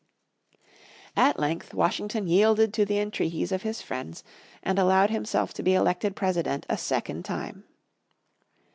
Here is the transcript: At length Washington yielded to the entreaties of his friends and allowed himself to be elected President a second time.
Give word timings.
At 1.15 1.37
length 1.37 1.75
Washington 1.75 2.25
yielded 2.25 2.73
to 2.73 2.85
the 2.85 2.97
entreaties 2.97 3.51
of 3.51 3.61
his 3.61 3.83
friends 3.83 4.23
and 4.63 4.79
allowed 4.79 5.11
himself 5.11 5.53
to 5.53 5.61
be 5.61 5.75
elected 5.75 6.15
President 6.15 6.65
a 6.67 6.75
second 6.75 7.23
time. 7.23 7.65